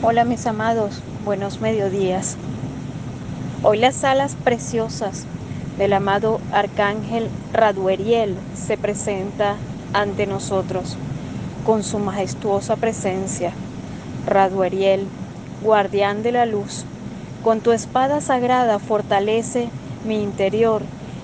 [0.00, 2.36] Hola mis amados, buenos mediodías.
[3.64, 5.26] Hoy las alas preciosas
[5.76, 9.56] del amado Arcángel Radueriel se presenta
[9.92, 10.96] ante nosotros
[11.66, 13.50] con su majestuosa presencia.
[14.24, 15.08] Radueriel,
[15.64, 16.84] guardián de la luz,
[17.42, 19.68] con tu espada sagrada fortalece
[20.06, 20.82] mi interior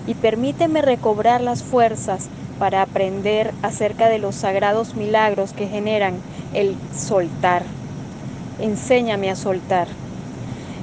[0.09, 2.27] y permíteme recobrar las fuerzas
[2.59, 6.15] para aprender acerca de los sagrados milagros que generan
[6.55, 7.63] el soltar
[8.59, 9.89] enséñame a soltar.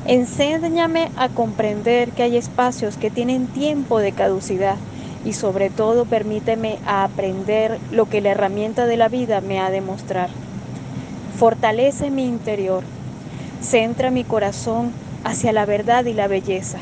[0.05, 4.77] Enséñame a comprender que hay espacios que tienen tiempo de caducidad
[5.23, 9.69] y sobre todo permíteme a aprender lo que la herramienta de la vida me ha
[9.69, 10.29] de mostrar.
[11.37, 12.83] Fortalece mi interior,
[13.61, 14.91] centra mi corazón
[15.23, 16.79] hacia la verdad y la belleza.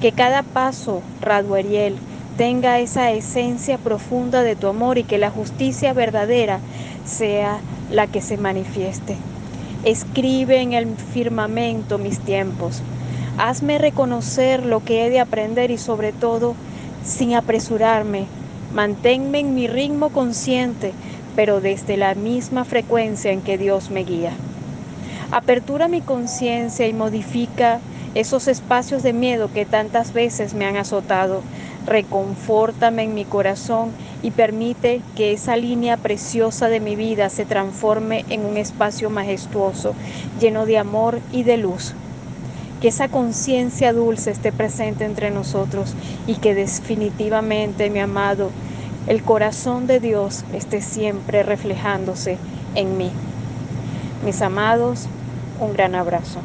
[0.00, 1.96] Que cada paso, Radueriel,
[2.36, 6.60] tenga esa esencia profunda de tu amor y que la justicia verdadera
[7.04, 7.58] sea
[7.90, 9.16] la que se manifieste.
[9.84, 12.82] Escribe en el firmamento mis tiempos.
[13.38, 16.56] Hazme reconocer lo que he de aprender y sobre todo,
[17.04, 18.26] sin apresurarme,
[18.74, 20.92] manténme en mi ritmo consciente,
[21.36, 24.32] pero desde la misma frecuencia en que Dios me guía.
[25.30, 27.78] Apertura mi conciencia y modifica
[28.16, 31.42] esos espacios de miedo que tantas veces me han azotado.
[31.86, 33.92] Reconfórtame en mi corazón
[34.22, 39.94] y permite que esa línea preciosa de mi vida se transforme en un espacio majestuoso,
[40.40, 41.94] lleno de amor y de luz.
[42.80, 45.94] Que esa conciencia dulce esté presente entre nosotros
[46.26, 48.50] y que definitivamente, mi amado,
[49.06, 52.38] el corazón de Dios esté siempre reflejándose
[52.74, 53.10] en mí.
[54.24, 55.06] Mis amados,
[55.60, 56.40] un gran abrazo.